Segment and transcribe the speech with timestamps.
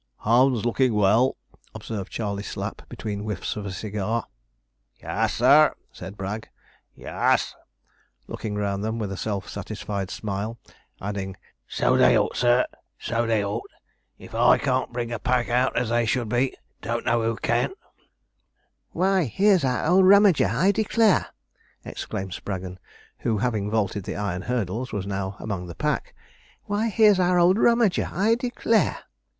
[0.23, 1.35] 'Hounds looking well,'
[1.75, 4.25] observed Charley Slapp between the whiffs of a cigar.
[4.99, 6.49] 'Y_as_, sir,' said Bragg,
[6.97, 7.53] 'y_as_,'
[8.25, 10.57] looking around them with a self satisfied smile;
[10.99, 11.37] adding,
[11.67, 12.65] 'so they ought, sir
[12.97, 13.69] so they ought;
[14.17, 17.75] if I can't bring a pack out as they should be, don't know who can.'
[18.93, 21.27] 'Why, here's our old Rummager, I declare!'
[21.85, 22.79] exclaimed Spraggon,
[23.19, 26.15] who, having vaulted the iron hurdles, was now among the pack.
[26.63, 28.97] 'Why, here's our old Rummager, I declare!'